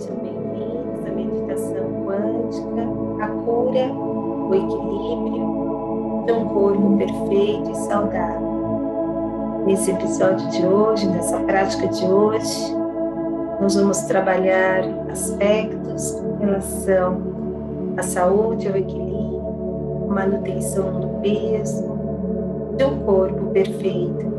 Sejam 0.00 0.16
bem-vindos 0.16 1.04
à 1.04 1.10
meditação 1.10 2.06
quântica, 2.06 3.22
a 3.22 3.28
cura, 3.28 3.92
o 3.92 4.54
equilíbrio 4.54 6.24
de 6.24 6.32
um 6.32 6.48
corpo 6.48 6.96
perfeito 6.96 7.70
e 7.70 7.76
saudável. 7.76 9.62
Nesse 9.66 9.90
episódio 9.90 10.48
de 10.48 10.66
hoje, 10.66 11.06
nessa 11.06 11.38
prática 11.40 11.86
de 11.88 12.06
hoje, 12.06 12.74
nós 13.60 13.74
vamos 13.74 13.98
trabalhar 14.04 14.84
aspectos 15.10 16.12
com 16.12 16.46
relação 16.46 17.20
à 17.98 18.02
saúde, 18.02 18.68
ao 18.68 18.76
equilíbrio, 18.76 20.08
manutenção 20.08 20.98
do 20.98 21.08
peso, 21.20 21.84
de 22.78 22.84
um 22.84 23.00
corpo 23.00 23.50
perfeito. 23.50 24.32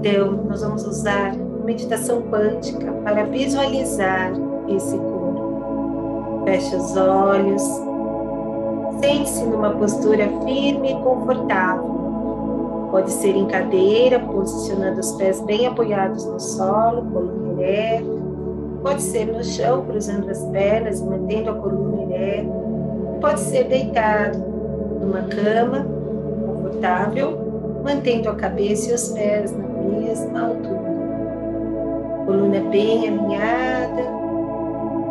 Então, 0.00 0.32
nós 0.46 0.60
vamos 0.60 0.86
usar 0.86 1.34
meditação 1.64 2.22
quântica 2.22 2.92
para 3.02 3.24
visualizar 3.24 4.32
esse 4.68 4.96
corpo. 4.96 6.42
Feche 6.44 6.76
os 6.76 6.96
olhos, 6.96 7.62
sente-se 9.00 9.44
numa 9.44 9.70
postura 9.70 10.28
firme 10.44 10.92
e 10.92 10.94
confortável. 11.02 11.94
Pode 12.90 13.10
ser 13.10 13.34
em 13.34 13.46
cadeira, 13.46 14.20
posicionando 14.20 15.00
os 15.00 15.12
pés 15.12 15.40
bem 15.40 15.66
apoiados 15.66 16.24
no 16.26 16.38
solo, 16.38 17.02
coluna 17.10 17.62
ereta. 17.62 18.14
Pode 18.82 19.02
ser 19.02 19.26
no 19.26 19.42
chão, 19.42 19.84
cruzando 19.86 20.30
as 20.30 20.44
pernas 20.48 21.00
e 21.00 21.04
mantendo 21.04 21.50
a 21.50 21.54
coluna 21.54 22.02
ereta. 22.02 22.50
Pode 23.20 23.40
ser 23.40 23.64
deitado 23.64 24.38
numa 25.00 25.22
cama 25.22 25.86
confortável, 26.46 27.38
mantendo 27.82 28.28
a 28.28 28.34
cabeça 28.34 28.90
e 28.90 28.94
os 28.94 29.08
pés 29.08 29.50
na 29.50 29.66
mesma 29.66 30.42
altura 30.42 30.83
coluna 32.24 32.60
bem 32.70 33.08
alinhada. 33.08 34.02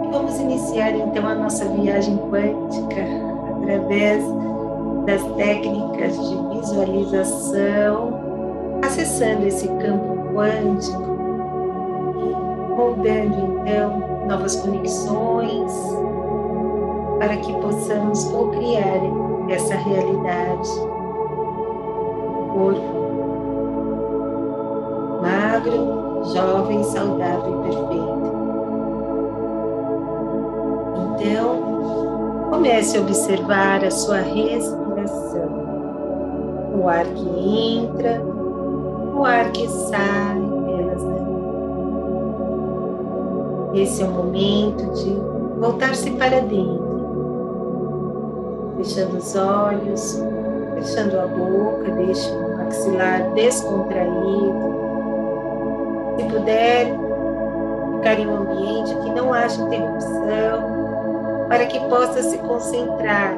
E 0.04 0.12
vamos 0.12 0.40
iniciar 0.40 0.91
então 0.91 1.27
a 1.27 1.35
nossa 1.35 1.65
viagem 1.65 2.18
quântica 2.29 3.01
através 3.62 4.24
das 5.05 5.23
técnicas 5.35 6.13
de 6.29 6.60
visualização, 6.60 8.20
acessando 8.84 9.48
esse 9.48 9.68
campo 9.68 10.34
quântico 10.34 11.13
moldando 12.76 13.62
então 13.62 14.26
novas 14.27 14.55
conexões 14.57 15.71
para 17.20 17.38
que 17.38 17.54
possamos 17.54 18.23
co-criar 18.26 18.99
essa 19.49 19.76
realidade. 19.76 20.70
Corpo 22.54 23.04
magro, 25.21 26.02
jovem, 26.32 26.84
saudável 26.84 27.60
e 27.60 27.63
perfeito. 27.63 28.34
Então, 31.16 32.49
comece 32.49 32.98
a 32.98 33.02
observar 33.02 33.84
a 33.84 33.91
sua 33.91 34.18
respiração. 34.18 35.63
O 36.79 36.88
ar 36.88 37.05
que 37.05 37.77
entra, 37.79 38.21
o 38.24 39.24
ar 39.26 39.51
que 39.51 39.68
sai 39.68 40.41
pelas 40.66 41.04
narinas. 41.04 41.34
Esse 43.74 44.01
é 44.01 44.05
o 44.05 44.12
momento 44.12 44.91
de 44.94 45.13
voltar-se 45.60 46.10
para 46.12 46.40
dentro, 46.41 46.84
fechando 48.77 49.18
os 49.18 49.35
olhos, 49.35 50.24
fechando 50.76 51.20
a 51.20 51.27
boca, 51.27 51.91
deixe 51.91 52.29
o 52.32 52.57
maxilar 52.57 53.32
descontraído 53.34 54.93
se 56.18 56.24
puder, 56.26 56.88
ficar 57.98 58.20
em 58.20 58.28
um 58.28 58.38
ambiente 58.38 58.96
que 58.96 59.10
não 59.12 59.34
haja 59.34 59.62
interrupção, 59.62 60.84
para 61.48 61.66
que 61.66 61.80
possa 61.88 62.22
se 62.22 62.38
concentrar 62.40 63.36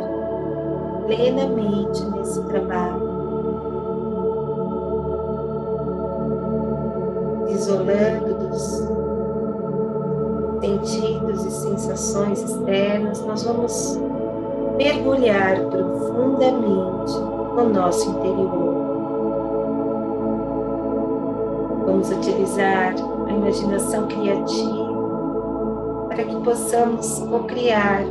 plenamente 1.06 2.03
nesse 2.06 2.41
trabalho. 2.44 3.16
Isolando 7.50 8.34
dos 8.35 8.90
sentidos 10.62 11.46
e 11.46 11.52
sensações 11.52 12.41
externas, 12.41 13.24
nós 13.25 13.44
vamos 13.44 14.00
mergulhar 14.78 15.59
profundamente 15.69 17.14
no 17.56 17.69
nosso 17.69 18.09
interior. 18.09 18.84
Vamos 21.95 22.11
utilizar 22.11 22.94
a 23.25 23.31
imaginação 23.31 24.06
criativa 24.07 26.06
para 26.09 26.25
que 26.25 26.35
possamos 26.41 27.19
co-criar 27.19 28.03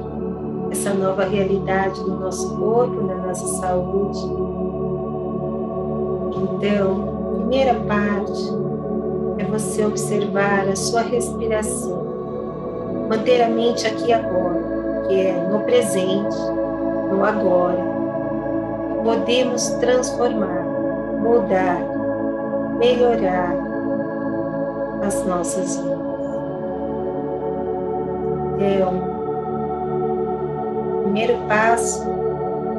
essa 0.71 0.95
nova 0.95 1.25
realidade 1.25 2.00
no 2.00 2.19
nosso 2.19 2.56
corpo, 2.56 3.03
na 3.03 3.15
nossa 3.15 3.47
saúde. 3.61 4.19
Então, 6.34 7.28
a 7.28 7.37
primeira 7.37 7.75
parte 7.81 8.43
é 9.37 9.44
você 9.44 9.84
observar 9.84 10.67
a 10.67 10.75
sua 10.75 11.03
respiração, 11.03 12.06
manter 13.06 13.43
a 13.43 13.50
mente 13.50 13.87
aqui 13.87 14.15
agora, 14.15 15.05
que 15.06 15.15
é 15.15 15.47
no 15.53 15.61
presente, 15.61 16.39
no 17.11 17.23
agora. 17.23 17.84
Podemos 19.05 19.69
transformar, 19.73 20.65
mudar, 21.23 21.83
melhorar 22.78 23.64
as 25.05 25.25
nossas 25.25 25.77
vidas. 25.77 26.05
Então, 28.59 28.95
o 30.99 31.03
primeiro 31.03 31.37
passo 31.49 32.03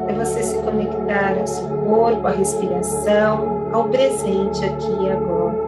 é 0.08 0.14
você 0.14 0.42
se 0.44 0.58
conectar 0.60 1.38
ao 1.40 1.48
seu 1.48 1.68
corpo, 1.68 2.28
à 2.28 2.32
respiração, 2.32 3.70
ao 3.72 3.86
presente 3.90 4.66
aqui 4.66 4.92
e 5.02 5.12
agora. 5.12 5.66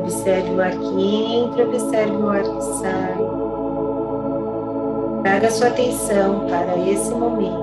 Observe 0.00 0.50
o 0.54 0.60
ar 0.60 0.72
que 0.72 1.36
entra, 1.36 1.64
observe 1.64 2.16
o 2.16 2.28
ar 2.28 2.42
que 2.42 2.62
sai. 2.62 3.16
Traga 5.22 5.50
sua 5.50 5.68
atenção 5.68 6.46
para 6.48 6.76
esse 6.78 7.12
momento. 7.14 7.61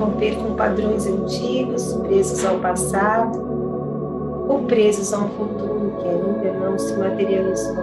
Romper 0.00 0.34
com 0.36 0.54
padrões 0.54 1.06
antigos, 1.06 1.92
presos 2.02 2.44
ao 2.44 2.58
passado, 2.58 3.38
ou 4.48 4.60
presos 4.60 5.12
a 5.12 5.18
um 5.18 5.28
futuro 5.28 5.92
que 6.00 6.08
ainda 6.08 6.58
não 6.58 6.78
se 6.78 6.96
materializou. 6.96 7.74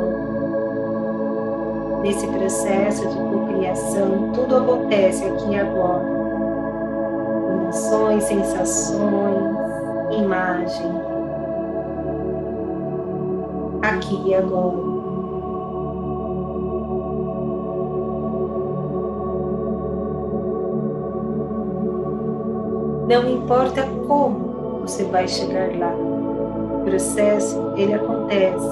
Nesse 2.01 2.27
processo 2.27 3.07
de 3.07 3.16
cocriação, 3.16 4.31
tudo 4.33 4.57
acontece 4.57 5.23
aqui 5.23 5.51
e 5.51 5.59
agora. 5.59 6.03
Emoções, 7.61 8.23
sensações, 8.23 9.56
imagem. 10.11 10.91
Aqui 13.83 14.22
e 14.25 14.33
agora. 14.33 14.96
Não 23.07 23.25
importa 23.29 23.88
como 24.06 24.81
você 24.81 25.06
vai 25.06 25.25
chegar 25.29 25.69
lá. 25.78 25.94
O 25.95 26.84
processo, 26.84 27.72
ele 27.78 27.94
acontece 27.94 28.68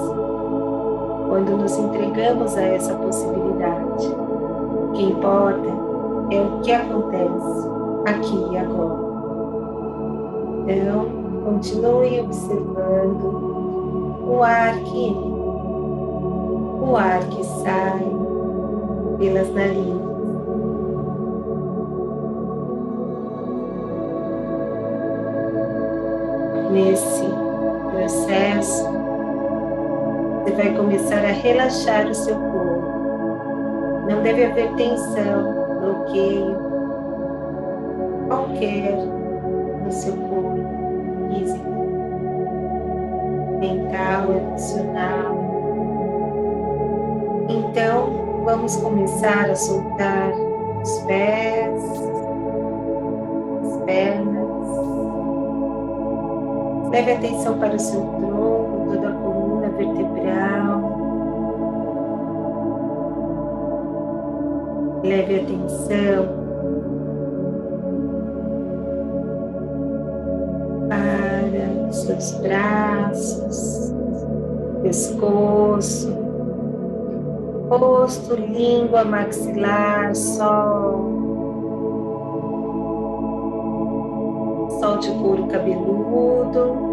quando 1.26 1.56
nos 1.56 1.78
entregamos 1.78 2.54
a 2.54 2.62
essa 2.62 2.94
possibilidade. 2.96 4.06
O 4.08 4.92
que 4.92 5.04
importa 5.04 5.68
é 6.30 6.40
o 6.40 6.60
que 6.60 6.70
acontece 6.70 7.68
aqui 8.06 8.52
e 8.52 8.58
agora. 8.58 9.06
Então, 10.68 11.06
continue 11.42 12.20
observando 12.20 13.46
o 14.28 14.42
ar 14.42 14.74
que 14.80 15.06
entra, 15.06 15.36
o 16.82 16.94
ar 16.94 17.20
que 17.28 17.42
sai 17.42 18.06
pelas 19.18 19.50
narinas. 19.54 20.05
Nesse 26.70 27.24
processo, 27.90 28.84
você 30.42 30.52
vai 30.52 30.74
começar 30.74 31.24
a 31.24 31.32
relaxar 31.32 32.06
o 32.08 32.14
seu 32.14 32.34
corpo. 32.36 34.06
Não 34.08 34.22
deve 34.22 34.44
haver 34.44 34.72
tensão, 34.74 35.54
bloqueio, 35.80 36.56
qualquer 38.28 38.96
no 39.84 39.90
seu 39.92 40.16
corpo 40.16 40.60
físico, 41.28 41.70
mental, 43.60 44.32
emocional. 44.32 45.46
Então, 47.48 48.26
Vamos 48.46 48.76
começar 48.76 49.50
a 49.50 49.56
soltar 49.56 50.30
os 50.80 50.98
pés, 51.00 51.82
Leve 56.96 57.12
atenção 57.12 57.58
para 57.58 57.76
o 57.76 57.78
seu 57.78 58.00
tronco, 58.00 58.86
toda 58.90 59.10
a 59.10 59.12
coluna 59.12 59.68
vertebral. 59.68 60.80
Leve 65.04 65.40
atenção 65.40 66.24
para 70.88 71.90
os 71.90 71.96
seus 71.96 72.32
braços, 72.40 73.94
pescoço, 74.82 76.16
rosto, 77.68 78.36
língua, 78.36 79.04
maxilar, 79.04 80.16
sol. 80.16 81.14
Solte 84.80 85.10
o 85.10 85.14
couro 85.22 85.46
cabeludo, 85.48 86.85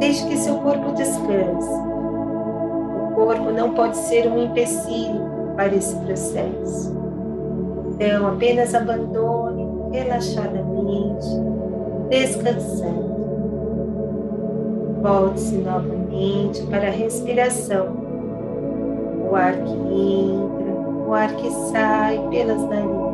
desde 0.00 0.26
que 0.26 0.36
seu 0.38 0.56
corpo 0.56 0.92
descanse. 0.94 1.70
O 1.70 3.14
corpo 3.14 3.52
não 3.52 3.74
pode 3.74 3.96
ser 3.98 4.26
um 4.26 4.44
empecilho 4.44 5.20
para 5.54 5.74
esse 5.74 5.94
processo. 5.96 6.98
Então, 7.94 8.26
apenas 8.28 8.74
abandone 8.74 9.68
relaxadamente, 9.92 11.26
descansando. 12.08 13.10
Volte-se 15.02 15.56
novamente 15.56 16.62
para 16.66 16.88
a 16.88 16.90
respiração. 16.90 17.88
O 19.30 19.36
ar 19.36 19.52
que 19.52 19.72
entra, 19.72 21.06
o 21.06 21.12
ar 21.12 21.34
que 21.36 21.50
sai 21.50 22.18
pelas 22.30 22.62
narinas. 22.62 23.09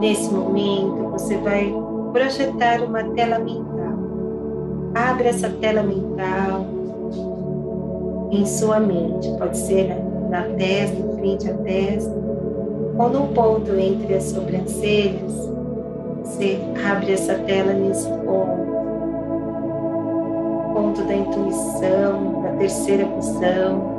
Nesse 0.00 0.32
momento, 0.32 1.10
você 1.10 1.36
vai 1.38 1.72
projetar 2.12 2.82
uma 2.82 3.02
tela 3.14 3.38
mental. 3.38 3.94
Abre 4.94 5.28
essa 5.28 5.48
tela 5.48 5.82
mental 5.82 6.66
em 8.30 8.44
sua 8.46 8.80
mente. 8.80 9.30
Pode 9.38 9.56
ser 9.56 9.96
na 10.28 10.42
testa, 10.56 10.96
em 10.96 11.16
frente 11.16 11.50
à 11.50 11.54
testa, 11.54 12.14
ou 12.98 13.08
no 13.08 13.28
ponto 13.28 13.74
entre 13.74 14.14
as 14.14 14.24
sobrancelhas. 14.24 15.32
Você 16.24 16.58
abre 16.90 17.12
essa 17.12 17.34
tela 17.34 17.72
nesse 17.72 18.08
ponto. 18.08 18.64
Ponto 20.72 21.02
da 21.04 21.14
intuição, 21.14 22.42
da 22.42 22.50
terceira 22.58 23.04
visão. 23.04 23.94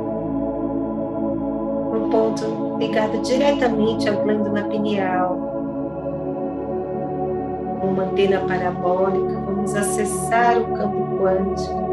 Um 1.94 2.10
ponto 2.10 2.76
ligado 2.78 3.22
diretamente 3.22 4.08
à 4.08 4.12
glândula 4.12 4.62
pineal. 4.64 5.45
Uma 7.88 8.04
antena 8.04 8.40
parabólica, 8.40 9.40
vamos 9.46 9.74
acessar 9.74 10.58
o 10.58 10.76
campo 10.76 11.18
quântico 11.18 11.86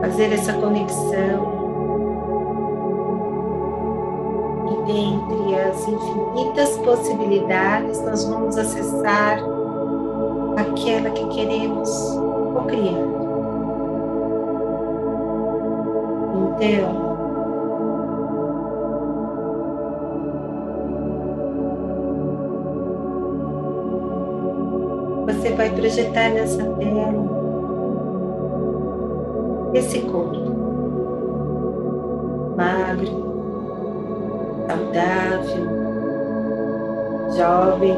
fazer 0.00 0.32
essa 0.32 0.52
conexão. 0.54 1.58
E 4.70 4.92
dentre 4.92 5.60
as 5.60 5.88
infinitas 5.88 6.78
possibilidades, 6.78 8.00
nós 8.02 8.24
vamos 8.24 8.56
acessar 8.56 9.38
aquela 10.56 11.10
que 11.10 11.26
queremos 11.28 11.90
criar. 12.68 13.18
Então, 16.34 17.07
você 25.38 25.50
vai 25.50 25.70
projetar 25.70 26.30
nessa 26.30 26.64
tela 26.64 27.38
esse 29.72 30.00
corpo 30.00 30.36
magro, 32.56 33.28
saudável, 34.66 35.68
jovem 37.36 37.96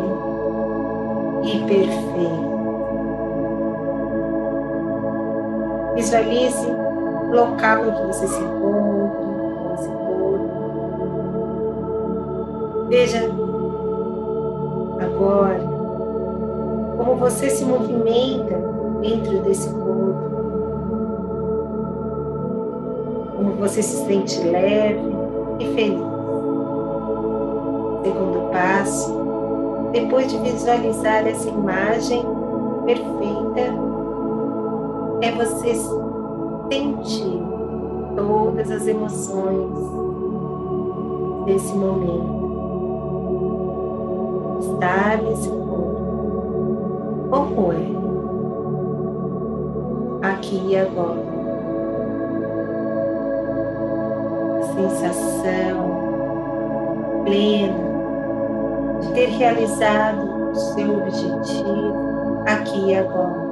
e 1.45 1.59
perfeito. 1.65 2.51
Visualize 5.95 6.67
o 6.67 7.35
local 7.35 7.85
que 7.85 8.07
você 8.09 8.27
se 8.29 8.39
encontra, 8.39 9.01
com 9.63 9.75
esse 9.75 9.89
corpo. 9.89 10.51
Veja 12.91 13.31
agora 15.01 15.70
como 17.01 17.17
você 17.17 17.49
se 17.49 17.65
movimenta 17.65 18.59
dentro 19.01 19.41
desse 19.41 19.71
corpo. 19.71 20.31
como 23.41 23.53
você 23.53 23.83
se 23.83 24.05
sente 24.05 24.39
leve 24.43 25.01
e 25.59 25.65
feliz. 25.73 26.11
Segundo 28.03 28.51
passo, 28.53 29.15
depois 29.93 30.31
de 30.31 30.37
visualizar 30.41 31.27
essa 31.27 31.49
imagem 31.49 32.23
perfeita, 32.85 33.75
é 35.23 35.33
você 35.33 35.75
sentir 36.71 37.43
todas 38.15 38.71
as 38.71 38.87
emoções 38.87 39.73
desse 41.47 41.75
momento. 41.75 42.41
Estar 44.61 45.23
nesse 45.23 45.49
é? 47.33 47.77
Aqui 50.27 50.63
e 50.69 50.77
agora. 50.77 51.31
sensação 54.81 56.01
plena 57.25 57.91
de 59.01 59.13
ter 59.13 59.27
realizado 59.27 60.51
o 60.51 60.55
seu 60.55 60.99
objetivo 60.99 62.43
aqui 62.47 62.91
e 62.91 62.97
agora. 62.97 63.51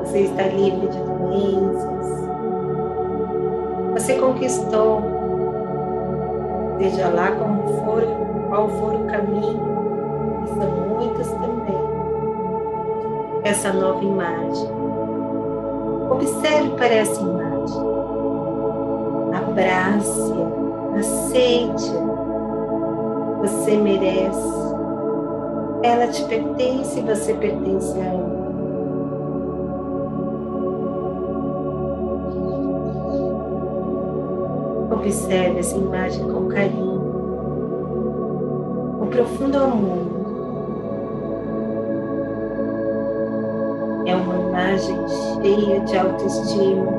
Você 0.00 0.20
está 0.20 0.42
livre 0.44 0.88
de 0.88 0.98
doenças. 0.98 2.26
Você 3.92 4.14
conquistou, 4.18 5.02
seja 6.78 7.08
lá 7.08 7.32
como 7.32 7.62
for, 7.84 8.02
qual 8.48 8.68
for 8.68 8.94
o 8.94 9.04
caminho, 9.06 9.60
e 10.44 10.48
são 10.48 10.70
muitos 10.88 11.28
também, 11.28 11.55
essa 13.46 13.72
nova 13.72 14.04
imagem. 14.04 14.68
Observe 16.10 16.70
para 16.70 16.94
essa 16.94 17.20
imagem 17.20 17.46
abrace-a, 19.56 20.98
aceite-a. 20.98 22.06
Você 23.40 23.76
merece. 23.76 24.56
Ela 25.82 26.08
te 26.08 26.24
pertence 26.24 26.98
e 26.98 27.02
você 27.02 27.34
pertence 27.34 27.98
a 27.98 28.04
ela. 28.04 28.36
Observe 34.90 35.58
essa 35.60 35.76
imagem 35.76 36.24
com 36.28 36.48
carinho. 36.48 36.96
O 39.00 39.06
profundo 39.06 39.58
amor 39.58 40.15
é 44.06 44.14
uma 44.14 44.34
imagem 44.36 44.96
cheia 45.08 45.80
de 45.80 45.96
autoestima, 45.96 46.92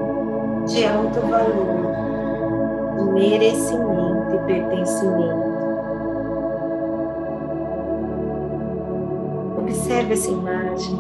de 0.65 0.85
alto 0.85 1.21
valor 1.21 1.87
merecimento 3.13 4.35
e 4.35 4.39
pertencimento. 4.45 5.47
Observe 9.57 10.13
essa 10.13 10.31
imagem. 10.31 10.95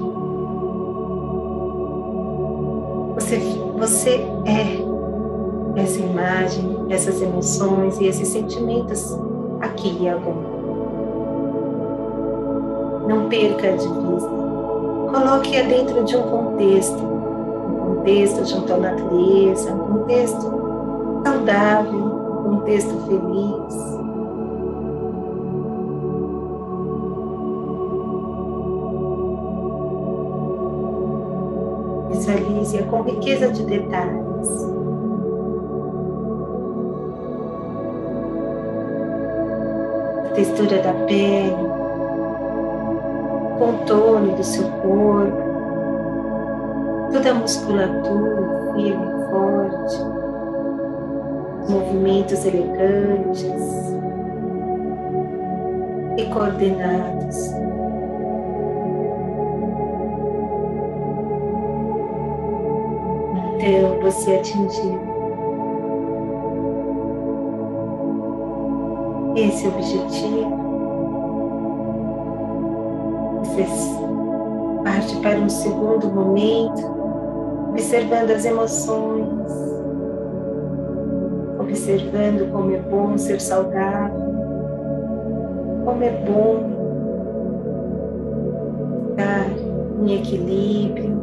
Você, 3.15 3.37
você 3.77 4.25
é 4.45 5.81
essa 5.81 5.99
imagem, 5.99 6.85
essas 6.89 7.21
emoções 7.21 7.99
e 7.99 8.05
esses 8.05 8.27
sentimentos 8.27 9.17
aqui 9.61 9.97
e 10.01 10.09
agora. 10.09 10.57
Não 13.07 13.29
perca 13.29 13.73
de 13.73 13.87
vista. 13.87 14.46
Coloque-a 15.17 15.63
dentro 15.63 16.03
de 16.03 16.15
um 16.15 16.21
contexto, 16.21 17.03
um 17.03 17.95
contexto 17.95 18.45
junto 18.45 18.71
à 18.71 18.77
natureza, 18.77 19.73
um 19.73 19.79
contexto 19.79 20.41
saudável, 21.25 22.05
um 22.45 22.59
texto 22.59 22.95
feliz. 23.07 23.97
Visualize-a 32.11 32.83
com 32.83 33.01
riqueza 33.01 33.49
de 33.49 33.65
detalhes. 33.65 34.67
A 40.25 40.29
textura 40.35 40.77
da 40.77 40.93
pele, 41.07 41.66
contorno 43.57 44.35
do 44.35 44.43
seu 44.43 44.63
corpo, 44.63 45.47
toda 47.11 47.31
a 47.31 47.33
musculatura 47.33 48.73
firme 48.73 49.05
e 49.05 49.29
forte, 49.29 49.97
movimentos 51.69 52.45
elegantes 52.45 53.43
e 56.17 56.25
coordenados. 56.25 57.51
Então 63.59 63.99
você 64.01 64.35
atingiu 64.35 64.99
esse 69.35 69.67
objetivo. 69.67 70.66
Você 73.57 74.83
parte 74.83 75.15
para 75.15 75.39
um 75.39 75.49
segundo 75.49 76.07
momento 76.09 76.85
observando 77.71 78.29
as 78.29 78.45
emoções, 78.45 79.27
observando 81.59 82.51
como 82.51 82.75
é 82.75 82.77
bom 82.77 83.17
ser 83.17 83.41
saudável, 83.41 84.15
como 85.83 86.03
é 86.03 86.11
bom 86.11 86.69
estar 89.09 89.49
em 90.03 90.13
equilíbrio 90.13 91.17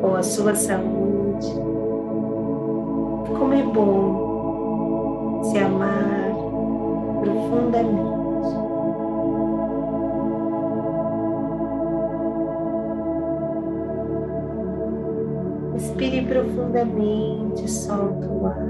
com 0.00 0.14
a 0.14 0.22
sua 0.22 0.54
saúde, 0.54 1.52
como 3.36 3.52
é 3.52 3.62
bom 3.64 5.42
se 5.42 5.58
amar 5.58 6.32
profundamente. 7.20 8.27
Profundamente, 16.28 17.68
solta 17.68 18.28
o 18.28 18.46
ar. 18.46 18.68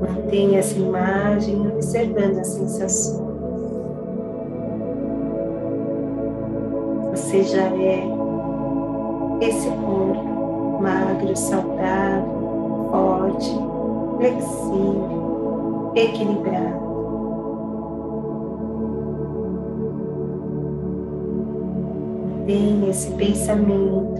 Mantenha 0.00 0.58
essa 0.58 0.76
imagem 0.76 1.68
observando 1.68 2.38
as 2.38 2.48
sensações. 2.48 3.30
Você 7.12 7.42
já 7.44 7.66
é 7.76 8.02
esse 9.40 9.68
corpo 9.68 10.80
magro, 10.82 11.36
saudável, 11.36 12.88
forte, 12.90 13.50
flexível, 14.18 15.92
equilibrado. 15.94 16.89
Mantenha 22.40 22.88
esse 22.88 23.10
pensamento. 23.12 24.18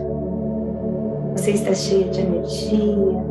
Você 1.33 1.53
está 1.53 1.75
cheio 1.75 2.11
de 2.11 2.21
energia. 2.21 3.25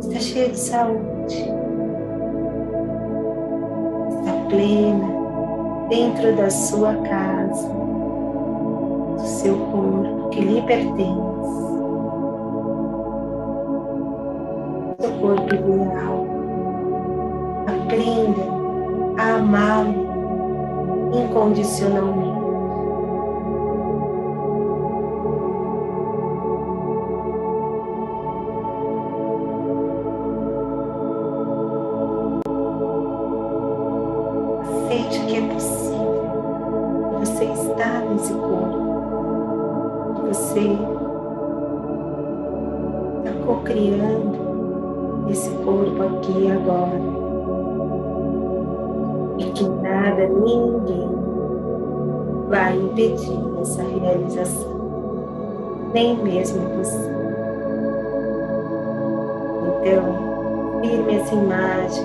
Está 0.00 0.20
cheio 0.20 0.50
de 0.50 0.58
saúde. 0.58 1.50
Está 4.10 4.32
plena 4.50 5.08
dentro 5.88 6.36
da 6.36 6.50
sua 6.50 6.94
casa, 6.96 7.68
do 9.16 9.26
seu 9.26 9.56
corpo 9.56 10.28
que 10.30 10.40
lhe 10.40 10.62
pertence. 10.62 11.00
Seu 15.00 15.12
corpo 15.20 15.54
ideal. 15.54 16.26
Aprenda 17.66 19.22
a 19.22 19.36
amá-lo 19.36 20.09
incondicionalmente. 21.12 22.39
Impedir 52.90 53.38
essa 53.60 53.82
realização, 53.82 54.70
nem 55.92 56.16
mesmo 56.22 56.60
você. 56.76 57.10
Então, 59.80 60.80
firme 60.82 61.14
essa 61.14 61.34
imagem, 61.34 62.04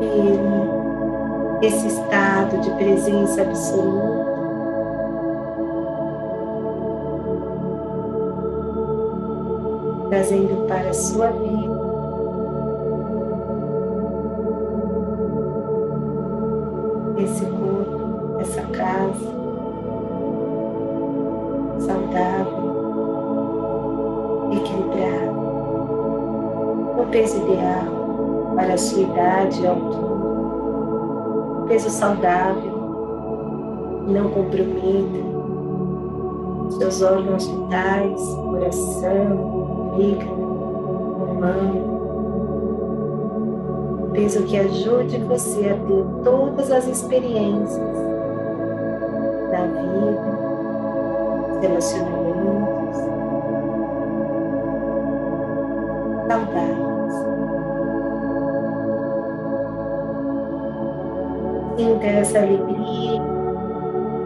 firme 0.00 0.74
esse 1.62 1.86
estado 1.86 2.58
de 2.60 2.70
presença 2.72 3.42
absoluta. 3.42 4.24
Trazendo 10.08 10.66
para 10.68 10.90
a 10.90 10.94
sua 10.94 11.28
vida 11.28 11.84
esse 17.18 17.44
o 27.04 27.06
peso 27.08 27.36
ideal 27.36 27.84
para 28.56 28.74
a 28.74 28.78
sua 28.78 29.02
idade 29.02 29.62
e 29.62 29.66
altura, 29.66 30.14
o 31.62 31.66
peso 31.68 31.90
saudável, 31.90 32.72
não 34.06 34.30
comprometa 34.30 35.34
seus 36.78 37.02
órgãos 37.02 37.46
vitais, 37.46 38.20
coração, 38.36 39.92
fígado, 39.96 40.30
pulmão, 41.18 41.94
peso 44.12 44.44
que 44.44 44.56
ajude 44.56 45.18
você 45.18 45.68
a 45.68 45.74
ter 45.74 46.04
todas 46.22 46.70
as 46.70 46.86
experiências 46.86 47.96
da 49.50 49.66
vida, 49.66 50.38
relacionamentos. 51.60 52.34
Saudáveis. 56.28 56.83
Sinta 61.76 62.06
essa 62.06 62.38
alegria, 62.38 63.20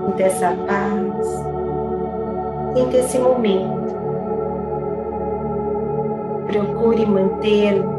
sinta 0.07 0.23
essa 0.23 0.57
paz, 0.67 1.27
sinta 2.75 2.97
esse 2.97 3.19
momento. 3.19 3.89
Procure 6.47 7.07
mantê-lo 7.07 7.99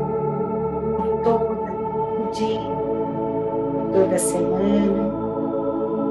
dia, 2.32 2.60
por 2.60 3.92
toda 3.94 4.18
semana, 4.18 5.10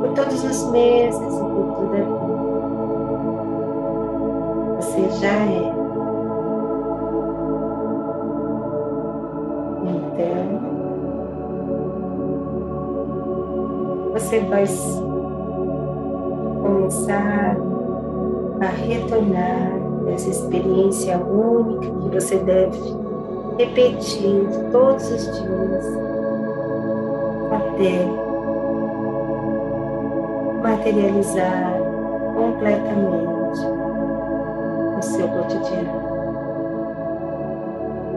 por 0.01 0.13
todos 0.15 0.45
os 0.45 0.71
meses 0.71 1.21
e 1.21 1.41
por 1.41 1.77
toda 1.77 1.97
a 1.97 2.01
vida. 2.01 2.39
Você 4.77 5.11
já 5.21 5.33
é. 5.33 5.78
Você 14.29 14.41
vai 14.41 14.65
começar 16.61 17.57
a 18.61 18.67
retornar 18.67 19.73
essa 20.13 20.29
experiência 20.29 21.17
única 21.17 21.87
que 21.87 22.09
você 22.11 22.37
deve 22.37 22.79
repetir 23.57 24.47
todos 24.71 25.11
os 25.11 25.25
dias 25.25 25.87
até 27.51 28.05
materializar 30.63 31.73
completamente 32.35 33.61
o 34.99 35.03
seu 35.03 35.27
cotidiano. 35.29 36.09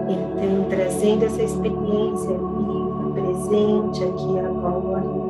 Então, 0.09 0.65
trazendo 0.69 1.23
essa 1.23 1.41
experiência 1.41 2.37
viva, 2.37 3.11
presente 3.13 4.03
aqui 4.03 4.39
agora, 4.39 5.20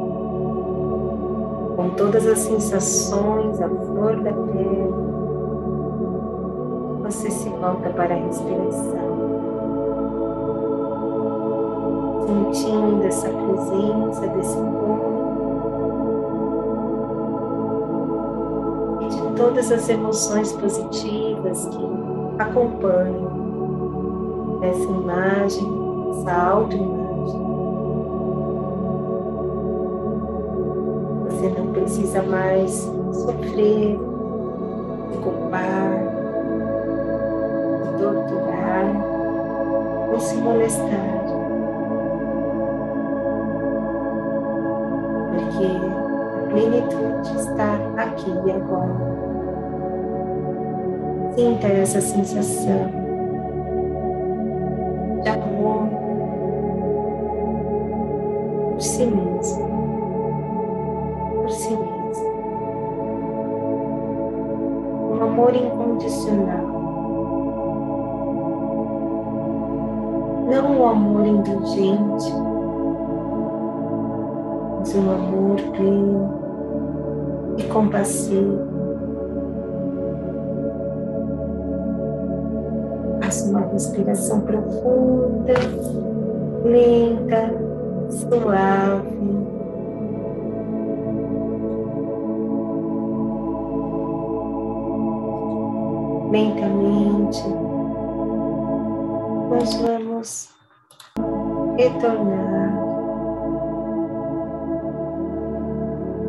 com 1.81 1.89
todas 1.95 2.27
as 2.27 2.37
sensações, 2.37 3.59
a 3.59 3.67
flor 3.67 4.17
da 4.17 4.31
pele, 4.31 4.93
você 7.01 7.31
se 7.31 7.49
volta 7.49 7.89
para 7.89 8.13
a 8.13 8.17
respiração, 8.17 9.01
sentindo 12.27 13.03
essa 13.03 13.27
presença 13.29 14.27
desse 14.27 14.57
corpo 14.57 15.21
e 19.01 19.07
de 19.07 19.35
todas 19.35 19.71
as 19.71 19.89
emoções 19.89 20.53
positivas 20.53 21.65
que 21.65 21.89
acompanham 22.37 23.31
essa 24.61 24.83
imagem, 24.83 25.67
essa 26.11 26.31
autoimagem. 26.31 27.00
Precisa 31.91 32.23
mais 32.23 32.89
sofrer, 33.11 33.99
culpar, 35.21 35.91
torturar 37.99 38.85
ou 40.13 40.19
se 40.19 40.37
molestar. 40.37 41.21
Porque 45.31 45.67
a 46.37 46.47
plenitude 46.49 47.35
está 47.35 47.75
aqui 47.97 48.31
e 48.45 48.51
agora. 48.51 49.11
Sinta 51.35 51.67
essa 51.67 51.99
sensação 51.99 52.89
de 55.23 55.29
amor 55.29 55.89
por 58.71 58.81
si 58.81 59.05
mesmo, 59.05 59.20
incondicional. 66.01 66.81
não 70.49 70.81
o 70.81 70.85
amor 70.85 71.25
indulgente, 71.25 72.33
mas 74.79 74.95
um 74.95 75.11
amor 75.11 75.61
pleno 75.77 76.29
e 77.57 77.63
compassivo. 77.63 78.59
Faça 83.21 83.49
uma 83.49 83.61
respiração 83.61 84.41
profunda, 84.41 85.53
lenta, 86.65 87.53
suave. 88.09 89.21
Lentamente, 96.31 97.43
nós 99.49 99.73
vamos 99.81 100.49
retornar 101.77 102.73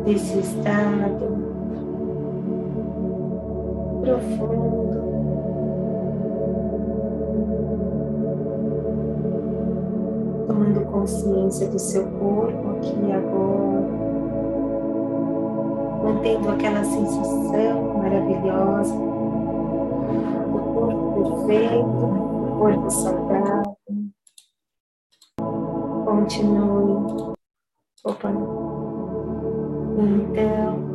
desse 0.03 0.39
estado 0.39 1.37
profundo. 4.01 5.03
Tomando 10.47 10.81
consciência 10.91 11.69
do 11.69 11.79
seu 11.79 12.03
corpo 12.07 12.71
aqui 12.71 12.93
e 13.07 13.11
agora, 13.13 13.87
mantendo 16.03 16.49
aquela 16.49 16.83
sensação 16.83 17.93
maravilhosa 17.99 19.12
do 20.13 20.59
corpo 20.73 21.45
perfeito, 21.47 21.83
do 21.83 22.55
corpo 22.57 22.89
saudável. 22.89 23.73
Continue. 26.05 27.33
Opa. 28.05 28.29
Então, 29.97 30.93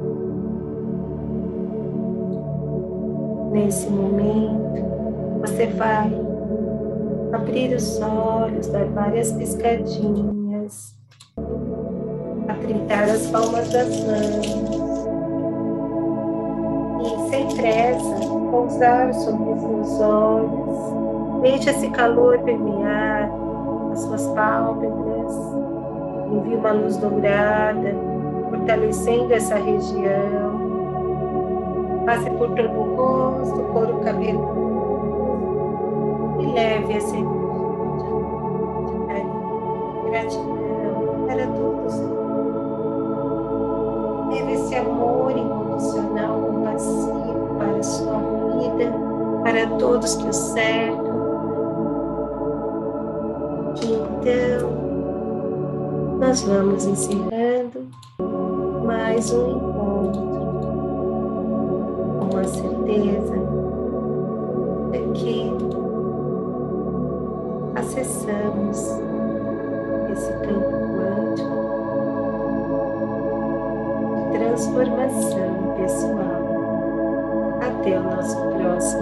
nesse 3.52 3.88
momento, 3.88 4.84
você 5.40 5.66
vai 5.68 6.12
abrir 7.32 7.74
os 7.74 8.00
olhos, 8.00 8.66
dar 8.68 8.86
várias 8.86 9.32
piscadinhas, 9.32 10.94
atritar 12.48 13.04
as 13.04 13.26
palmas 13.28 13.70
das 13.70 13.88
mãos 14.00 14.46
e, 17.00 17.30
sem 17.30 17.56
pressa, 17.56 18.17
pousar 18.50 19.12
sobre 19.14 19.52
os 19.52 19.60
seus 19.60 20.00
olhos. 20.00 21.40
Deixe 21.42 21.70
esse 21.70 21.88
calor 21.90 22.38
permear 22.40 23.30
as 23.92 24.00
suas 24.00 24.26
pálpebras, 24.28 25.34
envie 26.32 26.56
uma 26.56 26.72
luz 26.72 26.96
dourada, 26.96 27.94
fortalecendo 28.50 29.32
essa 29.32 29.54
região. 29.54 30.68
Passe 32.04 32.30
por 32.30 32.48
todo 32.54 32.72
o 32.72 32.96
rosto, 32.96 33.62
couro 33.72 34.00
cabeludo 34.00 34.68
e 36.40 36.46
leve 36.52 36.94
essa 36.94 37.16
energia 37.16 37.68
de 40.02 40.10
gratidão 40.10 41.26
para 41.26 41.46
todos. 41.46 41.94
Leve 44.30 44.52
esse 44.52 44.74
amor 44.76 45.32
incondicional, 45.36 46.07
para 49.58 49.66
todos 49.76 50.14
que 50.14 50.28
o 50.28 50.32
cercam 50.32 51.18
então, 53.82 54.70
nós 56.20 56.42
vamos 56.42 56.84
encerrando 56.86 57.88
mais 58.84 59.32
um 59.32 59.50
encontro 59.50 60.22
com 62.20 62.36
a 62.38 62.44
certeza 62.44 63.34
de 64.92 64.98
que 65.14 65.52
acessamos 67.74 68.78
esse 70.12 70.32
campo 70.32 70.70
quântico 70.94 71.58
de 74.16 74.38
transformação 74.38 75.74
pessoal. 75.76 76.38
Até 77.60 77.98
o 77.98 78.02
nosso 78.02 78.36
próximo. 78.36 78.97